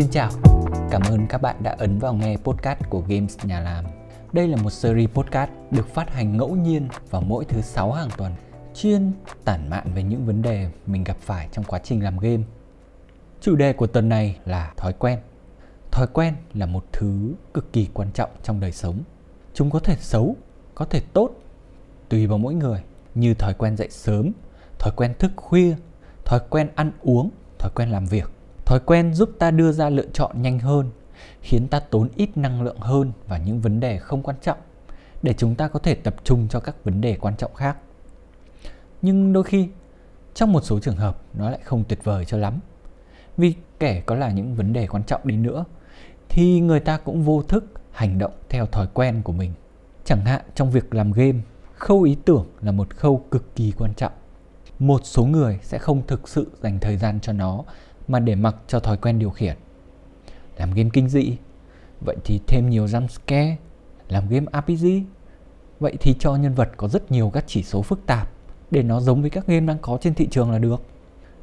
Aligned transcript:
Xin 0.00 0.10
chào, 0.10 0.30
cảm 0.90 1.02
ơn 1.02 1.26
các 1.26 1.42
bạn 1.42 1.56
đã 1.62 1.76
ấn 1.78 1.98
vào 1.98 2.14
nghe 2.14 2.36
podcast 2.36 2.80
của 2.90 3.00
Games 3.00 3.38
Nhà 3.44 3.60
Làm. 3.60 3.84
Đây 4.32 4.48
là 4.48 4.56
một 4.62 4.70
series 4.70 5.10
podcast 5.10 5.50
được 5.70 5.88
phát 5.88 6.10
hành 6.10 6.36
ngẫu 6.36 6.56
nhiên 6.56 6.88
vào 7.10 7.22
mỗi 7.22 7.44
thứ 7.44 7.60
sáu 7.60 7.92
hàng 7.92 8.08
tuần, 8.16 8.32
chuyên 8.74 9.12
tản 9.44 9.70
mạn 9.70 9.92
về 9.94 10.02
những 10.02 10.26
vấn 10.26 10.42
đề 10.42 10.70
mình 10.86 11.04
gặp 11.04 11.16
phải 11.20 11.48
trong 11.52 11.64
quá 11.64 11.78
trình 11.84 12.04
làm 12.04 12.18
game. 12.18 12.42
Chủ 13.40 13.56
đề 13.56 13.72
của 13.72 13.86
tuần 13.86 14.08
này 14.08 14.38
là 14.44 14.72
thói 14.76 14.92
quen. 14.92 15.18
Thói 15.90 16.06
quen 16.06 16.34
là 16.54 16.66
một 16.66 16.84
thứ 16.92 17.34
cực 17.54 17.72
kỳ 17.72 17.88
quan 17.94 18.10
trọng 18.12 18.30
trong 18.42 18.60
đời 18.60 18.72
sống. 18.72 18.98
Chúng 19.54 19.70
có 19.70 19.78
thể 19.78 19.96
xấu, 19.96 20.36
có 20.74 20.84
thể 20.84 21.00
tốt, 21.12 21.30
tùy 22.08 22.26
vào 22.26 22.38
mỗi 22.38 22.54
người, 22.54 22.82
như 23.14 23.34
thói 23.34 23.54
quen 23.54 23.76
dậy 23.76 23.88
sớm, 23.90 24.32
thói 24.78 24.92
quen 24.96 25.14
thức 25.18 25.32
khuya, 25.36 25.74
thói 26.24 26.40
quen 26.50 26.68
ăn 26.74 26.92
uống, 27.02 27.30
thói 27.58 27.70
quen 27.74 27.90
làm 27.90 28.06
việc. 28.06 28.30
Thói 28.70 28.80
quen 28.80 29.14
giúp 29.14 29.30
ta 29.38 29.50
đưa 29.50 29.72
ra 29.72 29.90
lựa 29.90 30.06
chọn 30.12 30.42
nhanh 30.42 30.58
hơn, 30.58 30.90
khiến 31.40 31.68
ta 31.68 31.80
tốn 31.80 32.08
ít 32.16 32.36
năng 32.36 32.62
lượng 32.62 32.80
hơn 32.80 33.12
vào 33.26 33.38
những 33.38 33.60
vấn 33.60 33.80
đề 33.80 33.98
không 33.98 34.22
quan 34.22 34.36
trọng 34.42 34.58
để 35.22 35.34
chúng 35.34 35.54
ta 35.54 35.68
có 35.68 35.78
thể 35.78 35.94
tập 35.94 36.16
trung 36.24 36.48
cho 36.50 36.60
các 36.60 36.84
vấn 36.84 37.00
đề 37.00 37.16
quan 37.20 37.36
trọng 37.36 37.54
khác. 37.54 37.76
Nhưng 39.02 39.32
đôi 39.32 39.44
khi, 39.44 39.68
trong 40.34 40.52
một 40.52 40.64
số 40.64 40.80
trường 40.80 40.96
hợp 40.96 41.22
nó 41.34 41.50
lại 41.50 41.58
không 41.64 41.84
tuyệt 41.88 42.04
vời 42.04 42.24
cho 42.24 42.36
lắm. 42.36 42.60
Vì 43.36 43.54
kể 43.78 44.02
có 44.06 44.14
là 44.14 44.30
những 44.30 44.54
vấn 44.54 44.72
đề 44.72 44.86
quan 44.86 45.04
trọng 45.04 45.20
đi 45.24 45.36
nữa 45.36 45.64
thì 46.28 46.60
người 46.60 46.80
ta 46.80 46.98
cũng 46.98 47.22
vô 47.22 47.42
thức 47.42 47.64
hành 47.92 48.18
động 48.18 48.32
theo 48.48 48.66
thói 48.66 48.86
quen 48.94 49.22
của 49.22 49.32
mình. 49.32 49.52
Chẳng 50.04 50.24
hạn 50.24 50.42
trong 50.54 50.70
việc 50.70 50.94
làm 50.94 51.12
game, 51.12 51.38
khâu 51.74 52.02
ý 52.02 52.16
tưởng 52.24 52.46
là 52.60 52.72
một 52.72 52.96
khâu 52.96 53.24
cực 53.30 53.56
kỳ 53.56 53.72
quan 53.78 53.94
trọng. 53.94 54.12
Một 54.78 55.00
số 55.04 55.24
người 55.24 55.58
sẽ 55.62 55.78
không 55.78 56.02
thực 56.06 56.28
sự 56.28 56.50
dành 56.62 56.78
thời 56.78 56.96
gian 56.96 57.20
cho 57.20 57.32
nó 57.32 57.64
mà 58.10 58.20
để 58.20 58.34
mặc 58.34 58.56
cho 58.66 58.80
thói 58.80 58.96
quen 58.96 59.18
điều 59.18 59.30
khiển. 59.30 59.56
Làm 60.56 60.70
game 60.70 60.90
kinh 60.92 61.08
dị, 61.08 61.36
vậy 62.00 62.16
thì 62.24 62.40
thêm 62.46 62.70
nhiều 62.70 62.86
jump 62.86 63.06
scare. 63.06 63.56
Làm 64.08 64.28
game 64.28 64.46
RPG, 64.52 64.86
vậy 65.80 65.96
thì 66.00 66.14
cho 66.18 66.36
nhân 66.36 66.54
vật 66.54 66.68
có 66.76 66.88
rất 66.88 67.10
nhiều 67.10 67.30
các 67.30 67.44
chỉ 67.46 67.62
số 67.62 67.82
phức 67.82 68.06
tạp 68.06 68.30
để 68.70 68.82
nó 68.82 69.00
giống 69.00 69.20
với 69.20 69.30
các 69.30 69.46
game 69.46 69.66
đang 69.66 69.78
có 69.78 69.98
trên 70.00 70.14
thị 70.14 70.28
trường 70.30 70.50
là 70.50 70.58
được. 70.58 70.82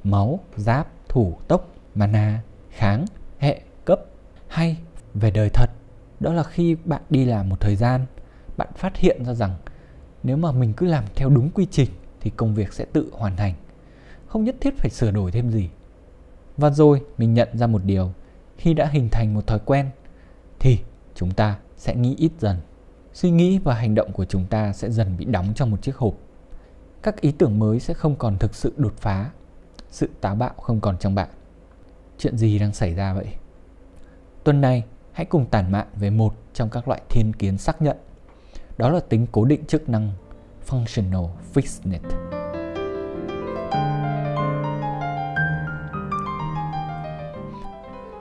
Máu, 0.04 0.40
giáp, 0.56 0.88
thủ, 1.10 1.38
tốc, 1.48 1.74
mana, 1.96 2.42
kháng, 2.70 3.06
hệ, 3.38 3.62
cấp 3.86 4.00
hay 4.48 4.78
về 5.14 5.32
đời 5.32 5.50
thật. 5.54 5.70
Đó 6.20 6.34
là 6.34 6.44
khi 6.44 6.76
bạn 6.86 7.02
đi 7.10 7.26
làm 7.26 7.50
một 7.50 7.60
thời 7.60 7.76
gian, 7.76 8.06
bạn 8.58 8.68
phát 8.76 8.98
hiện 8.98 9.26
ra 9.26 9.34
rằng 9.34 9.56
nếu 10.24 10.38
mà 10.38 10.52
mình 10.52 10.74
cứ 10.74 10.86
làm 10.86 11.04
theo 11.16 11.30
đúng 11.30 11.50
quy 11.50 11.68
trình 11.72 11.90
thì 12.20 12.32
công 12.36 12.56
việc 12.56 12.74
sẽ 12.74 12.86
tự 12.86 13.10
hoàn 13.14 13.36
thành. 13.36 13.54
Không 14.28 14.44
nhất 14.44 14.56
thiết 14.62 14.78
phải 14.78 14.90
sửa 14.90 15.12
đổi 15.12 15.32
thêm 15.32 15.52
gì. 15.52 15.70
Và 16.58 16.70
rồi 16.70 17.02
mình 17.18 17.34
nhận 17.34 17.58
ra 17.58 17.68
một 17.68 17.82
điều, 17.86 18.12
khi 18.58 18.74
đã 18.74 18.86
hình 18.86 19.10
thành 19.10 19.34
một 19.34 19.48
thói 19.48 19.60
quen 19.66 19.90
thì 20.60 20.80
chúng 21.16 21.32
ta 21.32 21.58
sẽ 21.78 21.96
nghĩ 21.96 22.16
ít 22.18 22.32
dần. 22.40 22.58
Suy 23.14 23.32
nghĩ 23.32 23.60
và 23.60 23.74
hành 23.74 23.96
động 23.96 24.12
của 24.12 24.26
chúng 24.26 24.46
ta 24.46 24.74
sẽ 24.74 24.90
dần 24.90 25.18
bị 25.18 25.26
đóng 25.26 25.54
trong 25.56 25.72
một 25.72 25.82
chiếc 25.82 25.96
hộp. 25.96 26.14
Các 27.04 27.22
ý 27.22 27.32
tưởng 27.32 27.60
mới 27.60 27.80
sẽ 27.80 27.94
không 27.94 28.16
còn 28.16 28.38
thực 28.38 28.56
sự 28.56 28.74
đột 28.78 28.94
phá, 28.98 29.32
sự 29.90 30.10
táo 30.22 30.36
bạo 30.36 30.54
không 30.62 30.80
còn 30.80 30.98
trong 30.98 31.16
bạn. 31.16 31.30
Chuyện 32.18 32.38
gì 32.38 32.60
đang 32.60 32.74
xảy 32.74 32.94
ra 32.94 33.14
vậy? 33.14 33.28
Tuần 34.44 34.62
này, 34.62 34.84
hãy 35.12 35.26
cùng 35.26 35.46
tản 35.46 35.72
mạn 35.72 35.88
về 35.96 36.10
một 36.10 36.34
trong 36.54 36.70
các 36.70 36.88
loại 36.88 37.02
thiên 37.10 37.34
kiến 37.34 37.58
xác 37.58 37.82
nhận. 37.82 37.98
Đó 38.78 38.90
là 38.90 39.00
tính 39.00 39.28
cố 39.32 39.46
định 39.46 39.66
chức 39.66 39.90
năng 39.90 40.12
Functional 40.68 41.30
Fixedness. 41.54 42.37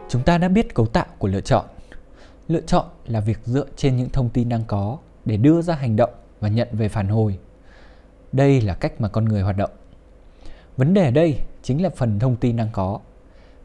Chúng 0.09 0.23
ta 0.23 0.39
đã 0.39 0.49
biết 0.49 0.75
cấu 0.75 0.87
tạo 0.87 1.07
của 1.19 1.29
lựa 1.29 1.41
chọn. 1.41 1.65
Lựa 2.49 2.61
chọn 2.61 2.85
là 3.07 3.21
việc 3.21 3.39
dựa 3.45 3.67
trên 3.77 3.97
những 3.97 4.11
thông 4.11 4.29
tin 4.29 4.49
đang 4.49 4.65
có 4.67 4.99
để 5.25 5.37
đưa 5.37 5.63
ra 5.63 5.75
hành 5.75 5.97
động 5.97 6.11
và 6.41 6.49
nhận 6.49 6.69
về 6.73 6.89
phản 6.89 7.09
hồi. 7.09 7.39
Đây 8.33 8.61
là 8.61 8.75
cách 8.75 9.01
mà 9.01 9.09
con 9.09 9.25
người 9.25 9.43
hoạt 9.43 9.57
động. 9.57 9.71
Vấn 10.77 10.95
đề 10.95 11.05
ở 11.05 11.11
đây 11.11 11.39
chính 11.63 11.83
là 11.83 11.91
phần 11.91 12.19
thông 12.19 12.37
tin 12.37 12.57
đang 12.57 12.69
có. 12.73 13.01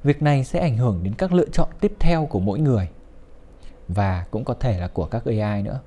Việc 0.03 0.21
này 0.21 0.43
sẽ 0.43 0.59
ảnh 0.59 0.77
hưởng 0.77 1.03
đến 1.03 1.13
các 1.13 1.33
lựa 1.33 1.49
chọn 1.49 1.69
tiếp 1.79 1.93
theo 1.99 2.25
của 2.25 2.39
mỗi 2.39 2.59
người 2.59 2.89
và 3.87 4.25
cũng 4.31 4.45
có 4.45 4.53
thể 4.53 4.79
là 4.79 4.87
của 4.87 5.05
các 5.05 5.25
AI 5.25 5.63
nữa. 5.63 5.79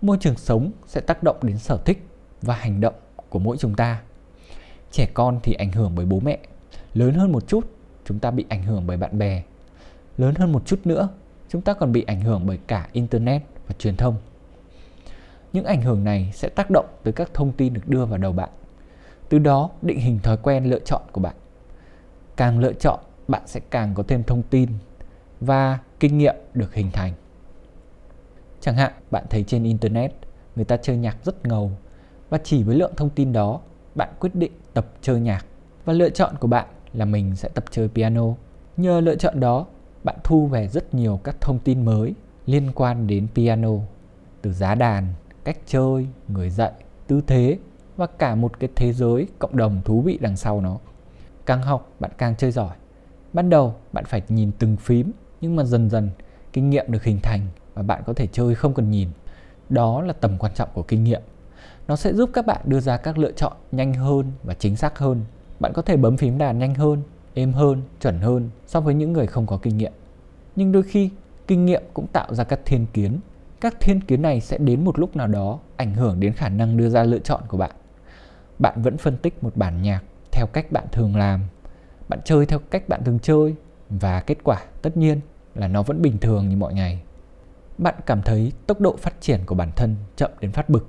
Môi 0.00 0.16
trường 0.20 0.36
sống 0.36 0.70
sẽ 0.86 1.00
tác 1.00 1.22
động 1.22 1.36
đến 1.42 1.58
sở 1.58 1.78
thích 1.84 2.06
và 2.42 2.54
hành 2.54 2.80
động 2.80 2.94
của 3.28 3.38
mỗi 3.38 3.56
chúng 3.56 3.74
ta. 3.74 4.02
Trẻ 4.90 5.08
con 5.14 5.40
thì 5.42 5.52
ảnh 5.52 5.72
hưởng 5.72 5.92
bởi 5.94 6.06
bố 6.06 6.20
mẹ, 6.20 6.38
lớn 6.94 7.14
hơn 7.14 7.32
một 7.32 7.48
chút 7.48 7.75
chúng 8.06 8.18
ta 8.18 8.30
bị 8.30 8.44
ảnh 8.48 8.62
hưởng 8.62 8.86
bởi 8.86 8.96
bạn 8.96 9.18
bè. 9.18 9.42
Lớn 10.16 10.34
hơn 10.34 10.52
một 10.52 10.66
chút 10.66 10.80
nữa, 10.84 11.08
chúng 11.48 11.62
ta 11.62 11.74
còn 11.74 11.92
bị 11.92 12.04
ảnh 12.06 12.20
hưởng 12.20 12.46
bởi 12.46 12.58
cả 12.66 12.88
internet 12.92 13.42
và 13.68 13.74
truyền 13.78 13.96
thông. 13.96 14.16
Những 15.52 15.64
ảnh 15.64 15.82
hưởng 15.82 16.04
này 16.04 16.30
sẽ 16.34 16.48
tác 16.48 16.70
động 16.70 16.86
tới 17.02 17.12
các 17.12 17.34
thông 17.34 17.52
tin 17.52 17.74
được 17.74 17.88
đưa 17.88 18.04
vào 18.04 18.18
đầu 18.18 18.32
bạn. 18.32 18.50
Từ 19.28 19.38
đó 19.38 19.70
định 19.82 20.00
hình 20.00 20.18
thói 20.22 20.36
quen 20.36 20.64
lựa 20.64 20.78
chọn 20.78 21.02
của 21.12 21.20
bạn. 21.20 21.34
Càng 22.36 22.58
lựa 22.58 22.72
chọn, 22.72 23.00
bạn 23.28 23.42
sẽ 23.46 23.60
càng 23.70 23.94
có 23.94 24.02
thêm 24.02 24.22
thông 24.22 24.42
tin 24.42 24.70
và 25.40 25.78
kinh 26.00 26.18
nghiệm 26.18 26.34
được 26.54 26.74
hình 26.74 26.90
thành. 26.92 27.12
Chẳng 28.60 28.74
hạn 28.74 28.92
bạn 29.10 29.24
thấy 29.30 29.44
trên 29.44 29.64
internet 29.64 30.12
người 30.56 30.64
ta 30.64 30.76
chơi 30.76 30.96
nhạc 30.96 31.16
rất 31.24 31.46
ngầu 31.46 31.72
và 32.30 32.38
chỉ 32.44 32.62
với 32.62 32.76
lượng 32.76 32.92
thông 32.96 33.10
tin 33.10 33.32
đó 33.32 33.60
bạn 33.94 34.08
quyết 34.20 34.34
định 34.34 34.52
tập 34.74 34.86
chơi 35.02 35.20
nhạc 35.20 35.46
và 35.84 35.92
lựa 35.92 36.10
chọn 36.10 36.34
của 36.40 36.48
bạn 36.48 36.66
là 36.96 37.04
mình 37.04 37.36
sẽ 37.36 37.48
tập 37.48 37.64
chơi 37.70 37.88
piano. 37.88 38.24
Nhờ 38.76 39.00
lựa 39.00 39.16
chọn 39.16 39.40
đó, 39.40 39.66
bạn 40.04 40.16
thu 40.24 40.46
về 40.46 40.68
rất 40.68 40.94
nhiều 40.94 41.20
các 41.24 41.40
thông 41.40 41.58
tin 41.58 41.84
mới 41.84 42.14
liên 42.46 42.72
quan 42.74 43.06
đến 43.06 43.26
piano, 43.34 43.70
từ 44.42 44.52
giá 44.52 44.74
đàn, 44.74 45.06
cách 45.44 45.58
chơi, 45.66 46.06
người 46.28 46.50
dạy, 46.50 46.72
tư 47.06 47.20
thế 47.26 47.58
và 47.96 48.06
cả 48.06 48.34
một 48.34 48.60
cái 48.60 48.70
thế 48.76 48.92
giới 48.92 49.26
cộng 49.38 49.56
đồng 49.56 49.80
thú 49.84 50.00
vị 50.00 50.18
đằng 50.20 50.36
sau 50.36 50.60
nó. 50.60 50.78
Càng 51.46 51.62
học, 51.62 51.92
bạn 52.00 52.10
càng 52.18 52.36
chơi 52.36 52.50
giỏi. 52.52 52.76
Ban 53.32 53.50
đầu, 53.50 53.74
bạn 53.92 54.04
phải 54.04 54.22
nhìn 54.28 54.50
từng 54.58 54.76
phím, 54.76 55.12
nhưng 55.40 55.56
mà 55.56 55.64
dần 55.64 55.90
dần 55.90 56.10
kinh 56.52 56.70
nghiệm 56.70 56.92
được 56.92 57.04
hình 57.04 57.20
thành 57.22 57.40
và 57.74 57.82
bạn 57.82 58.02
có 58.06 58.12
thể 58.12 58.26
chơi 58.26 58.54
không 58.54 58.74
cần 58.74 58.90
nhìn. 58.90 59.08
Đó 59.68 60.02
là 60.02 60.12
tầm 60.12 60.38
quan 60.38 60.54
trọng 60.54 60.68
của 60.74 60.82
kinh 60.82 61.04
nghiệm. 61.04 61.22
Nó 61.88 61.96
sẽ 61.96 62.14
giúp 62.14 62.30
các 62.32 62.46
bạn 62.46 62.60
đưa 62.64 62.80
ra 62.80 62.96
các 62.96 63.18
lựa 63.18 63.32
chọn 63.32 63.52
nhanh 63.72 63.94
hơn 63.94 64.32
và 64.42 64.54
chính 64.54 64.76
xác 64.76 64.98
hơn 64.98 65.24
bạn 65.60 65.72
có 65.72 65.82
thể 65.82 65.96
bấm 65.96 66.16
phím 66.16 66.38
đàn 66.38 66.58
nhanh 66.58 66.74
hơn, 66.74 67.02
êm 67.34 67.52
hơn, 67.52 67.82
chuẩn 68.00 68.20
hơn 68.20 68.50
so 68.66 68.80
với 68.80 68.94
những 68.94 69.12
người 69.12 69.26
không 69.26 69.46
có 69.46 69.58
kinh 69.62 69.76
nghiệm. 69.76 69.92
Nhưng 70.56 70.72
đôi 70.72 70.82
khi, 70.82 71.10
kinh 71.46 71.66
nghiệm 71.66 71.82
cũng 71.94 72.06
tạo 72.06 72.34
ra 72.34 72.44
các 72.44 72.60
thiên 72.64 72.86
kiến. 72.92 73.18
Các 73.60 73.80
thiên 73.80 74.00
kiến 74.00 74.22
này 74.22 74.40
sẽ 74.40 74.58
đến 74.58 74.84
một 74.84 74.98
lúc 74.98 75.16
nào 75.16 75.26
đó 75.26 75.58
ảnh 75.76 75.94
hưởng 75.94 76.20
đến 76.20 76.32
khả 76.32 76.48
năng 76.48 76.76
đưa 76.76 76.88
ra 76.88 77.02
lựa 77.02 77.18
chọn 77.18 77.40
của 77.48 77.56
bạn. 77.56 77.70
Bạn 78.58 78.82
vẫn 78.82 78.96
phân 78.96 79.16
tích 79.16 79.44
một 79.44 79.56
bản 79.56 79.82
nhạc 79.82 80.00
theo 80.32 80.46
cách 80.46 80.72
bạn 80.72 80.84
thường 80.92 81.16
làm. 81.16 81.40
Bạn 82.08 82.20
chơi 82.24 82.46
theo 82.46 82.58
cách 82.70 82.88
bạn 82.88 83.04
thường 83.04 83.18
chơi 83.18 83.54
và 83.90 84.20
kết 84.20 84.38
quả 84.44 84.62
tất 84.82 84.96
nhiên 84.96 85.20
là 85.54 85.68
nó 85.68 85.82
vẫn 85.82 86.02
bình 86.02 86.18
thường 86.18 86.48
như 86.48 86.56
mọi 86.56 86.74
ngày. 86.74 87.02
Bạn 87.78 87.94
cảm 88.06 88.22
thấy 88.22 88.52
tốc 88.66 88.80
độ 88.80 88.96
phát 88.96 89.14
triển 89.20 89.40
của 89.46 89.54
bản 89.54 89.70
thân 89.76 89.96
chậm 90.16 90.30
đến 90.40 90.52
phát 90.52 90.68
bực. 90.68 90.86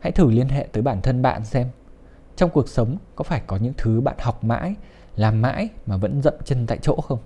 Hãy 0.00 0.12
thử 0.12 0.30
liên 0.30 0.48
hệ 0.48 0.68
tới 0.72 0.82
bản 0.82 1.02
thân 1.02 1.22
bạn 1.22 1.44
xem 1.44 1.68
trong 2.38 2.50
cuộc 2.50 2.68
sống, 2.68 2.96
có 3.16 3.24
phải 3.24 3.42
có 3.46 3.56
những 3.56 3.72
thứ 3.76 4.00
bạn 4.00 4.16
học 4.18 4.44
mãi, 4.44 4.74
làm 5.16 5.42
mãi 5.42 5.68
mà 5.86 5.96
vẫn 5.96 6.22
dậm 6.22 6.34
chân 6.44 6.66
tại 6.66 6.78
chỗ 6.82 6.96
không? 6.96 7.18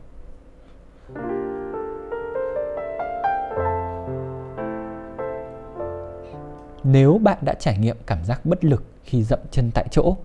Nếu 6.85 7.19
bạn 7.19 7.39
đã 7.41 7.55
trải 7.55 7.79
nghiệm 7.79 7.97
cảm 8.07 8.25
giác 8.25 8.47
bất 8.47 8.65
lực 8.65 8.85
khi 9.05 9.23
dậm 9.23 9.39
chân 9.51 9.71
tại 9.75 9.87
chỗ, 9.91 10.17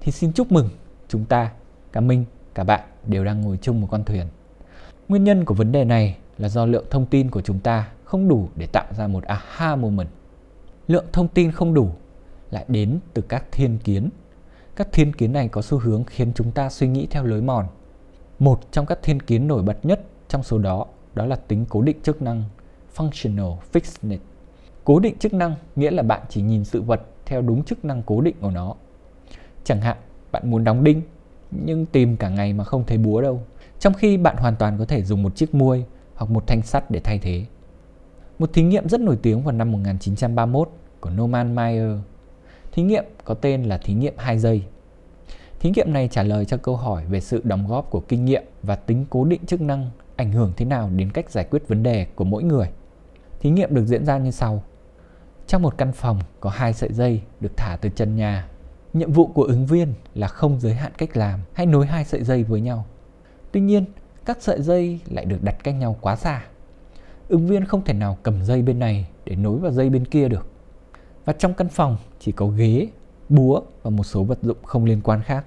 thì 0.00 0.12
xin 0.12 0.32
chúc 0.32 0.52
mừng 0.52 0.68
chúng 1.08 1.24
ta, 1.24 1.50
cả 1.92 2.00
mình, 2.00 2.24
cả 2.54 2.64
bạn 2.64 2.80
đều 3.06 3.24
đang 3.24 3.40
ngồi 3.40 3.58
chung 3.62 3.80
một 3.80 3.88
con 3.90 4.04
thuyền. 4.04 4.26
Nguyên 5.08 5.24
nhân 5.24 5.44
của 5.44 5.54
vấn 5.54 5.72
đề 5.72 5.84
này 5.84 6.16
là 6.38 6.48
do 6.48 6.66
lượng 6.66 6.84
thông 6.90 7.06
tin 7.06 7.30
của 7.30 7.40
chúng 7.40 7.60
ta 7.60 7.88
không 8.04 8.28
đủ 8.28 8.48
để 8.56 8.66
tạo 8.66 8.86
ra 8.90 9.06
một 9.06 9.24
aha 9.24 9.76
moment. 9.76 10.08
Lượng 10.88 11.04
thông 11.12 11.28
tin 11.28 11.52
không 11.52 11.74
đủ 11.74 11.90
lại 12.50 12.64
đến 12.68 12.98
từ 13.14 13.22
các 13.22 13.44
thiên 13.52 13.78
kiến 13.78 14.10
các 14.76 14.88
thiên 14.92 15.12
kiến 15.12 15.32
này 15.32 15.48
có 15.48 15.62
xu 15.62 15.78
hướng 15.78 16.04
khiến 16.04 16.32
chúng 16.34 16.50
ta 16.50 16.70
suy 16.70 16.88
nghĩ 16.88 17.06
theo 17.10 17.24
lối 17.24 17.42
mòn. 17.42 17.66
Một 18.38 18.60
trong 18.72 18.86
các 18.86 18.98
thiên 19.02 19.20
kiến 19.20 19.48
nổi 19.48 19.62
bật 19.62 19.84
nhất 19.84 20.04
trong 20.28 20.42
số 20.42 20.58
đó 20.58 20.86
đó 21.14 21.26
là 21.26 21.36
tính 21.36 21.64
cố 21.68 21.82
định 21.82 21.96
chức 22.02 22.22
năng 22.22 22.44
functional 22.96 23.56
fixedness. 23.72 24.18
Cố 24.84 24.98
định 24.98 25.18
chức 25.18 25.34
năng 25.34 25.54
nghĩa 25.76 25.90
là 25.90 26.02
bạn 26.02 26.20
chỉ 26.28 26.42
nhìn 26.42 26.64
sự 26.64 26.82
vật 26.82 27.00
theo 27.26 27.42
đúng 27.42 27.64
chức 27.64 27.84
năng 27.84 28.02
cố 28.02 28.20
định 28.20 28.36
của 28.40 28.50
nó. 28.50 28.74
Chẳng 29.64 29.80
hạn, 29.80 29.96
bạn 30.32 30.50
muốn 30.50 30.64
đóng 30.64 30.84
đinh 30.84 31.02
nhưng 31.50 31.86
tìm 31.86 32.16
cả 32.16 32.28
ngày 32.28 32.52
mà 32.52 32.64
không 32.64 32.84
thấy 32.86 32.98
búa 32.98 33.20
đâu. 33.20 33.42
Trong 33.78 33.94
khi 33.94 34.16
bạn 34.16 34.36
hoàn 34.36 34.56
toàn 34.56 34.78
có 34.78 34.84
thể 34.84 35.02
dùng 35.02 35.22
một 35.22 35.36
chiếc 35.36 35.54
muôi 35.54 35.84
hoặc 36.14 36.30
một 36.30 36.46
thanh 36.46 36.62
sắt 36.62 36.90
để 36.90 37.00
thay 37.00 37.18
thế. 37.18 37.44
Một 38.38 38.52
thí 38.52 38.62
nghiệm 38.62 38.88
rất 38.88 39.00
nổi 39.00 39.18
tiếng 39.22 39.42
vào 39.42 39.52
năm 39.52 39.72
1931 39.72 40.70
của 41.00 41.10
Norman 41.10 41.54
Meyer 41.54 41.98
Thí 42.72 42.82
nghiệm 42.82 43.04
có 43.24 43.34
tên 43.34 43.62
là 43.62 43.78
thí 43.78 43.94
nghiệm 43.94 44.14
2 44.16 44.38
giây. 44.38 44.62
Thí 45.60 45.70
nghiệm 45.70 45.92
này 45.92 46.08
trả 46.08 46.22
lời 46.22 46.44
cho 46.44 46.56
câu 46.56 46.76
hỏi 46.76 47.04
về 47.04 47.20
sự 47.20 47.40
đóng 47.44 47.66
góp 47.68 47.90
của 47.90 48.00
kinh 48.00 48.24
nghiệm 48.24 48.42
và 48.62 48.76
tính 48.76 49.04
cố 49.10 49.24
định 49.24 49.46
chức 49.46 49.60
năng 49.60 49.90
ảnh 50.16 50.32
hưởng 50.32 50.52
thế 50.56 50.64
nào 50.64 50.90
đến 50.96 51.10
cách 51.10 51.30
giải 51.30 51.44
quyết 51.50 51.68
vấn 51.68 51.82
đề 51.82 52.06
của 52.14 52.24
mỗi 52.24 52.42
người. 52.42 52.68
Thí 53.40 53.50
nghiệm 53.50 53.74
được 53.74 53.84
diễn 53.86 54.04
ra 54.04 54.18
như 54.18 54.30
sau. 54.30 54.62
Trong 55.46 55.62
một 55.62 55.78
căn 55.78 55.92
phòng 55.92 56.20
có 56.40 56.50
hai 56.50 56.72
sợi 56.72 56.92
dây 56.92 57.22
được 57.40 57.56
thả 57.56 57.76
từ 57.80 57.88
chân 57.88 58.16
nhà. 58.16 58.48
Nhiệm 58.92 59.12
vụ 59.12 59.26
của 59.26 59.42
ứng 59.42 59.66
viên 59.66 59.94
là 60.14 60.28
không 60.28 60.60
giới 60.60 60.74
hạn 60.74 60.92
cách 60.98 61.16
làm 61.16 61.40
hay 61.52 61.66
nối 61.66 61.86
hai 61.86 62.04
sợi 62.04 62.24
dây 62.24 62.44
với 62.44 62.60
nhau. 62.60 62.84
Tuy 63.52 63.60
nhiên, 63.60 63.84
các 64.24 64.38
sợi 64.40 64.62
dây 64.62 65.00
lại 65.10 65.24
được 65.24 65.42
đặt 65.42 65.56
cách 65.64 65.74
nhau 65.74 65.96
quá 66.00 66.16
xa. 66.16 66.44
Ứng 67.28 67.46
viên 67.46 67.64
không 67.64 67.84
thể 67.84 67.94
nào 67.94 68.18
cầm 68.22 68.44
dây 68.44 68.62
bên 68.62 68.78
này 68.78 69.08
để 69.24 69.36
nối 69.36 69.58
vào 69.58 69.72
dây 69.72 69.90
bên 69.90 70.04
kia 70.04 70.28
được. 70.28 70.51
Và 71.24 71.32
trong 71.32 71.54
căn 71.54 71.68
phòng 71.68 71.96
chỉ 72.20 72.32
có 72.32 72.46
ghế, 72.46 72.88
búa 73.28 73.62
và 73.82 73.90
một 73.90 74.04
số 74.04 74.24
vật 74.24 74.38
dụng 74.42 74.56
không 74.62 74.84
liên 74.84 75.00
quan 75.04 75.22
khác. 75.22 75.44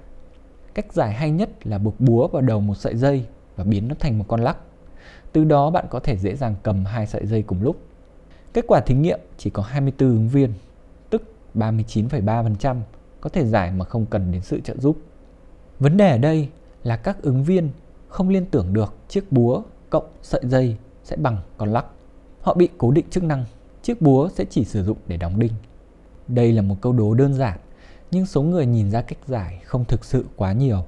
Cách 0.74 0.94
giải 0.94 1.13
hay 1.13 1.31
nhất 1.31 1.68
là 1.68 1.77
buộc 1.77 2.00
búa 2.00 2.27
vào 2.27 2.42
đầu 2.42 2.62
một 2.62 2.75
sợi 2.75 2.95
dây 2.95 3.25
và 3.56 3.63
biến 3.63 3.88
nó 3.88 3.95
thành 4.00 4.19
một 4.19 4.25
con 4.27 4.42
lắc. 4.42 4.57
Từ 5.31 5.44
đó 5.44 5.69
bạn 5.69 5.86
có 5.89 6.00
thể 6.00 6.18
dễ 6.18 6.36
dàng 6.36 6.56
cầm 6.63 6.86
hai 6.86 7.07
sợi 7.07 7.25
dây 7.25 7.42
cùng 7.42 7.62
lúc. 7.63 7.75
Kết 8.54 8.66
quả 8.68 8.80
thí 8.80 8.95
nghiệm 8.95 9.19
chỉ 9.38 9.50
có 9.50 9.63
24 9.63 10.10
ứng 10.10 10.30
viên, 10.30 10.54
tức 11.10 11.22
39,3% 11.56 12.77
có 13.22 13.30
thể 13.30 13.45
giải 13.45 13.72
mà 13.72 13.86
không 13.86 14.06
cần 14.06 14.31
đến 14.31 14.42
sự 14.42 14.60
trợ 14.60 14.75
giúp. 14.77 14.98
Vấn 15.80 15.98
đề 15.98 16.12
ở 16.12 16.18
đây 16.18 16.50
là 16.83 16.98
các 16.98 17.22
ứng 17.22 17.44
viên 17.44 17.69
không 18.07 18.30
liên 18.30 18.45
tưởng 18.45 18.74
được 18.74 18.94
chiếc 19.07 19.31
búa 19.31 19.63
cộng 19.89 20.06
sợi 20.22 20.42
dây 20.44 20.77
sẽ 21.04 21.16
bằng 21.16 21.38
con 21.57 21.74
lắc. 21.74 21.86
Họ 22.42 22.54
bị 22.54 22.69
cố 22.77 22.92
định 22.92 23.06
chức 23.10 23.24
năng, 23.24 23.45
chiếc 23.86 24.02
búa 24.02 24.30
sẽ 24.30 24.46
chỉ 24.50 24.66
sử 24.66 24.84
dụng 24.84 24.98
để 25.08 25.18
đóng 25.18 25.40
đinh. 25.40 25.52
Đây 26.28 26.52
là 26.52 26.62
một 26.62 26.76
câu 26.82 26.94
đố 26.94 27.14
đơn 27.14 27.34
giản, 27.34 27.60
nhưng 28.12 28.26
số 28.26 28.42
người 28.42 28.66
nhìn 28.66 28.92
ra 28.92 29.02
cách 29.02 29.18
giải 29.28 29.62
không 29.66 29.86
thực 29.86 30.06
sự 30.06 30.26
quá 30.36 30.54
nhiều. 30.54 30.86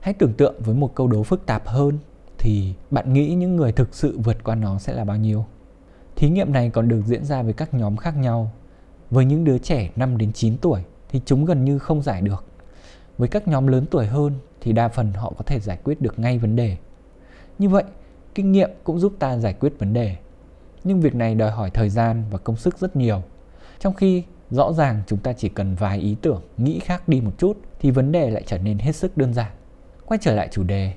Hãy 0.00 0.14
tưởng 0.14 0.32
tượng 0.32 0.54
với 0.58 0.74
một 0.74 0.94
câu 0.94 1.06
đố 1.06 1.22
phức 1.22 1.46
tạp 1.46 1.66
hơn 1.66 1.98
thì 2.38 2.74
bạn 2.90 3.12
nghĩ 3.12 3.34
những 3.34 3.56
người 3.56 3.72
thực 3.72 3.94
sự 3.94 4.18
vượt 4.18 4.44
qua 4.44 4.54
nó 4.54 4.78
sẽ 4.78 4.92
là 4.92 5.04
bao 5.04 5.16
nhiêu? 5.16 5.44
Thí 6.16 6.30
nghiệm 6.30 6.52
này 6.52 6.70
còn 6.70 6.88
được 6.88 7.02
diễn 7.06 7.24
ra 7.24 7.42
với 7.42 7.52
các 7.52 7.74
nhóm 7.74 7.96
khác 7.96 8.16
nhau. 8.16 8.50
Với 9.10 9.24
những 9.24 9.44
đứa 9.44 9.58
trẻ 9.58 9.90
5 9.96 10.18
đến 10.18 10.32
9 10.32 10.58
tuổi 10.58 10.80
thì 11.08 11.20
chúng 11.24 11.44
gần 11.44 11.64
như 11.64 11.78
không 11.78 12.02
giải 12.02 12.22
được. 12.22 12.44
Với 13.18 13.28
các 13.28 13.48
nhóm 13.48 13.66
lớn 13.66 13.86
tuổi 13.90 14.06
hơn 14.06 14.32
thì 14.60 14.72
đa 14.72 14.88
phần 14.88 15.12
họ 15.12 15.32
có 15.38 15.44
thể 15.46 15.60
giải 15.60 15.78
quyết 15.84 16.00
được 16.00 16.18
ngay 16.18 16.38
vấn 16.38 16.56
đề. 16.56 16.76
Như 17.58 17.68
vậy, 17.68 17.84
kinh 18.34 18.52
nghiệm 18.52 18.70
cũng 18.84 18.98
giúp 18.98 19.12
ta 19.18 19.38
giải 19.38 19.52
quyết 19.52 19.78
vấn 19.78 19.92
đề. 19.92 20.16
Nhưng 20.84 21.00
việc 21.00 21.14
này 21.14 21.34
đòi 21.34 21.50
hỏi 21.50 21.70
thời 21.70 21.88
gian 21.88 22.24
và 22.30 22.38
công 22.38 22.56
sức 22.56 22.78
rất 22.78 22.96
nhiều. 22.96 23.22
Trong 23.78 23.94
khi 23.94 24.22
rõ 24.50 24.72
ràng 24.72 25.02
chúng 25.06 25.18
ta 25.18 25.32
chỉ 25.32 25.48
cần 25.48 25.74
vài 25.74 25.98
ý 25.98 26.16
tưởng, 26.22 26.42
nghĩ 26.56 26.78
khác 26.78 27.08
đi 27.08 27.20
một 27.20 27.32
chút 27.38 27.58
thì 27.80 27.90
vấn 27.90 28.12
đề 28.12 28.30
lại 28.30 28.42
trở 28.46 28.58
nên 28.58 28.78
hết 28.78 28.92
sức 28.92 29.16
đơn 29.16 29.34
giản. 29.34 29.52
Quay 30.06 30.18
trở 30.22 30.34
lại 30.34 30.48
chủ 30.52 30.62
đề, 30.62 30.94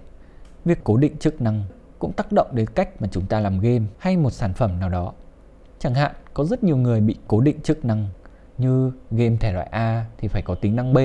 việc 0.65 0.79
cố 0.83 0.97
định 0.97 1.17
chức 1.17 1.41
năng 1.41 1.63
cũng 1.99 2.13
tác 2.13 2.31
động 2.31 2.47
đến 2.51 2.67
cách 2.67 3.01
mà 3.01 3.07
chúng 3.11 3.25
ta 3.25 3.39
làm 3.39 3.59
game 3.59 3.85
hay 3.97 4.17
một 4.17 4.29
sản 4.29 4.53
phẩm 4.53 4.79
nào 4.79 4.89
đó. 4.89 5.13
Chẳng 5.79 5.93
hạn, 5.93 6.11
có 6.33 6.43
rất 6.43 6.63
nhiều 6.63 6.77
người 6.77 7.01
bị 7.01 7.15
cố 7.27 7.41
định 7.41 7.61
chức 7.61 7.85
năng 7.85 8.09
như 8.57 8.91
game 9.11 9.37
thể 9.39 9.51
loại 9.51 9.67
A 9.71 10.05
thì 10.17 10.27
phải 10.27 10.41
có 10.41 10.55
tính 10.55 10.75
năng 10.75 10.93
B, 10.93 10.97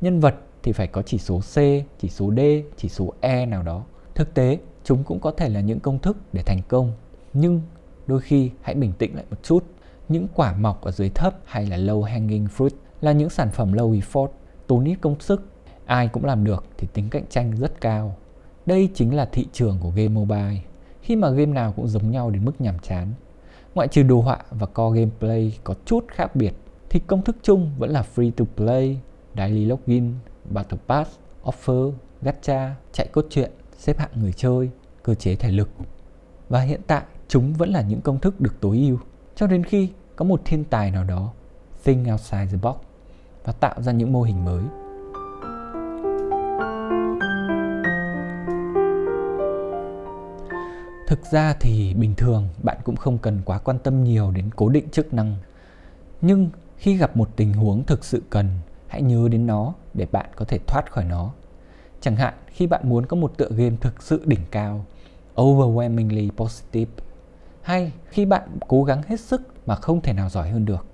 nhân 0.00 0.20
vật 0.20 0.34
thì 0.62 0.72
phải 0.72 0.86
có 0.86 1.02
chỉ 1.02 1.18
số 1.18 1.40
C, 1.40 1.54
chỉ 1.98 2.08
số 2.08 2.32
D, 2.36 2.40
chỉ 2.76 2.88
số 2.88 3.12
E 3.20 3.46
nào 3.46 3.62
đó. 3.62 3.84
Thực 4.14 4.34
tế, 4.34 4.58
chúng 4.84 5.04
cũng 5.04 5.20
có 5.20 5.30
thể 5.30 5.48
là 5.48 5.60
những 5.60 5.80
công 5.80 5.98
thức 5.98 6.16
để 6.32 6.42
thành 6.42 6.62
công, 6.68 6.92
nhưng 7.32 7.60
đôi 8.06 8.20
khi 8.20 8.50
hãy 8.62 8.74
bình 8.74 8.92
tĩnh 8.98 9.14
lại 9.14 9.24
một 9.30 9.36
chút. 9.42 9.64
Những 10.08 10.26
quả 10.34 10.52
mọc 10.52 10.82
ở 10.82 10.90
dưới 10.90 11.08
thấp 11.08 11.34
hay 11.44 11.66
là 11.66 11.76
low 11.76 12.02
hanging 12.02 12.46
fruit 12.56 12.70
là 13.00 13.12
những 13.12 13.30
sản 13.30 13.50
phẩm 13.50 13.72
low 13.72 14.00
effort, 14.00 14.28
tốn 14.66 14.84
ít 14.84 14.96
công 15.00 15.20
sức, 15.20 15.48
ai 15.86 16.08
cũng 16.08 16.24
làm 16.24 16.44
được 16.44 16.64
thì 16.78 16.88
tính 16.92 17.10
cạnh 17.10 17.24
tranh 17.30 17.56
rất 17.56 17.80
cao. 17.80 18.16
Đây 18.66 18.88
chính 18.94 19.16
là 19.16 19.24
thị 19.24 19.46
trường 19.52 19.78
của 19.80 19.90
game 19.90 20.08
mobile. 20.08 20.60
Khi 21.02 21.16
mà 21.16 21.30
game 21.30 21.52
nào 21.52 21.72
cũng 21.76 21.88
giống 21.88 22.10
nhau 22.10 22.30
đến 22.30 22.44
mức 22.44 22.60
nhàm 22.60 22.78
chán. 22.78 23.12
Ngoại 23.74 23.88
trừ 23.88 24.02
đồ 24.02 24.20
họa 24.20 24.38
và 24.50 24.66
core 24.66 25.00
gameplay 25.00 25.58
có 25.64 25.74
chút 25.84 26.04
khác 26.08 26.36
biệt 26.36 26.54
thì 26.90 27.00
công 27.06 27.22
thức 27.22 27.36
chung 27.42 27.70
vẫn 27.78 27.90
là 27.90 28.04
free 28.14 28.30
to 28.30 28.44
play, 28.56 29.00
daily 29.36 29.64
login, 29.64 30.12
battle 30.50 30.78
pass, 30.88 31.10
offer, 31.44 31.92
gacha, 32.22 32.74
chạy 32.92 33.06
cốt 33.12 33.26
truyện, 33.30 33.50
xếp 33.78 33.98
hạng 33.98 34.10
người 34.14 34.32
chơi, 34.32 34.70
cơ 35.02 35.14
chế 35.14 35.36
thể 35.36 35.50
lực. 35.50 35.68
Và 36.48 36.60
hiện 36.60 36.80
tại 36.86 37.02
chúng 37.28 37.52
vẫn 37.52 37.70
là 37.70 37.80
những 37.80 38.00
công 38.00 38.18
thức 38.18 38.40
được 38.40 38.60
tối 38.60 38.76
ưu 38.76 38.98
cho 39.34 39.46
đến 39.46 39.64
khi 39.64 39.90
có 40.16 40.24
một 40.24 40.40
thiên 40.44 40.64
tài 40.64 40.90
nào 40.90 41.04
đó 41.04 41.32
think 41.84 42.08
outside 42.12 42.46
the 42.46 42.58
box 42.62 42.76
và 43.44 43.52
tạo 43.52 43.82
ra 43.82 43.92
những 43.92 44.12
mô 44.12 44.22
hình 44.22 44.44
mới. 44.44 44.62
Thực 51.06 51.24
ra 51.30 51.56
thì 51.60 51.94
bình 51.94 52.14
thường 52.16 52.48
bạn 52.62 52.76
cũng 52.84 52.96
không 52.96 53.18
cần 53.18 53.42
quá 53.44 53.58
quan 53.58 53.78
tâm 53.78 54.04
nhiều 54.04 54.30
đến 54.30 54.50
cố 54.56 54.68
định 54.68 54.90
chức 54.90 55.14
năng. 55.14 55.34
Nhưng 56.20 56.50
khi 56.76 56.96
gặp 56.96 57.16
một 57.16 57.28
tình 57.36 57.52
huống 57.52 57.84
thực 57.84 58.04
sự 58.04 58.22
cần, 58.30 58.50
hãy 58.86 59.02
nhớ 59.02 59.28
đến 59.30 59.46
nó 59.46 59.74
để 59.94 60.06
bạn 60.12 60.26
có 60.36 60.44
thể 60.44 60.58
thoát 60.66 60.92
khỏi 60.92 61.04
nó. 61.04 61.32
Chẳng 62.00 62.16
hạn 62.16 62.34
khi 62.46 62.66
bạn 62.66 62.88
muốn 62.88 63.06
có 63.06 63.16
một 63.16 63.32
tựa 63.36 63.48
game 63.50 63.76
thực 63.80 64.02
sự 64.02 64.22
đỉnh 64.24 64.40
cao, 64.50 64.84
overwhelmingly 65.34 66.30
positive, 66.36 66.92
hay 67.66 67.92
khi 68.08 68.24
bạn 68.24 68.58
cố 68.68 68.84
gắng 68.84 69.02
hết 69.02 69.20
sức 69.20 69.42
mà 69.66 69.74
không 69.74 70.00
thể 70.00 70.12
nào 70.12 70.28
giỏi 70.28 70.50
hơn 70.50 70.64
được, 70.64 70.86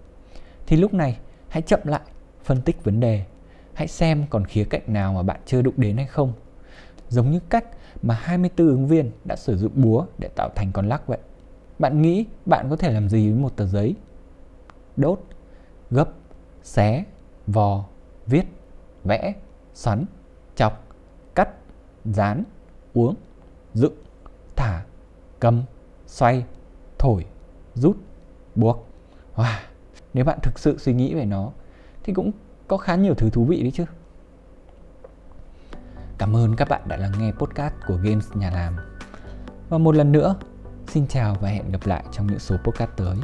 thì 0.66 0.76
lúc 0.76 0.94
này 0.94 1.18
hãy 1.48 1.62
chậm 1.62 1.80
lại, 1.84 2.00
phân 2.44 2.62
tích 2.62 2.84
vấn 2.84 3.00
đề, 3.00 3.24
hãy 3.74 3.88
xem 3.88 4.24
còn 4.30 4.44
khía 4.44 4.64
cạnh 4.64 4.82
nào 4.86 5.12
mà 5.12 5.22
bạn 5.22 5.40
chưa 5.46 5.62
đụng 5.62 5.74
đến 5.76 5.96
hay 5.96 6.06
không. 6.06 6.32
Giống 7.08 7.30
như 7.30 7.40
cách 7.48 7.64
mà 8.02 8.14
24 8.14 8.66
ứng 8.66 8.86
viên 8.86 9.10
đã 9.24 9.36
sử 9.36 9.56
dụng 9.56 9.72
búa 9.74 10.06
để 10.18 10.28
tạo 10.36 10.50
thành 10.54 10.72
con 10.72 10.88
lắc 10.88 11.06
vậy. 11.06 11.18
Bạn 11.78 12.02
nghĩ 12.02 12.26
bạn 12.46 12.70
có 12.70 12.76
thể 12.76 12.92
làm 12.92 13.08
gì 13.08 13.30
với 13.30 13.38
một 13.40 13.56
tờ 13.56 13.66
giấy? 13.66 13.94
Đốt, 14.96 15.20
gấp, 15.90 16.08
xé, 16.62 17.04
vò, 17.46 17.84
viết, 18.26 18.44
vẽ, 19.04 19.34
xoắn, 19.74 20.04
chọc, 20.56 20.86
cắt, 21.34 21.48
dán, 22.04 22.44
uống, 22.94 23.14
dựng, 23.74 23.94
thả, 24.56 24.84
cầm, 25.40 25.62
xoay, 26.06 26.44
thổi, 27.02 27.24
rút, 27.74 27.96
buộc. 28.54 28.88
Wow, 29.36 29.58
nếu 30.14 30.24
bạn 30.24 30.38
thực 30.42 30.58
sự 30.58 30.78
suy 30.78 30.92
nghĩ 30.92 31.14
về 31.14 31.24
nó 31.24 31.50
thì 32.02 32.12
cũng 32.12 32.32
có 32.68 32.76
khá 32.76 32.96
nhiều 32.96 33.14
thứ 33.14 33.30
thú 33.30 33.44
vị 33.44 33.62
đấy 33.62 33.72
chứ. 33.74 33.84
Cảm 36.18 36.36
ơn 36.36 36.56
các 36.56 36.68
bạn 36.68 36.82
đã 36.88 36.96
lắng 36.96 37.12
nghe 37.18 37.32
podcast 37.32 37.74
của 37.86 37.96
Games 37.96 38.28
Nhà 38.34 38.50
Làm. 38.50 38.76
Và 39.68 39.78
một 39.78 39.94
lần 39.94 40.12
nữa, 40.12 40.36
xin 40.86 41.06
chào 41.06 41.36
và 41.40 41.48
hẹn 41.48 41.72
gặp 41.72 41.86
lại 41.86 42.04
trong 42.12 42.26
những 42.26 42.38
số 42.38 42.56
podcast 42.64 42.90
tới. 42.96 43.16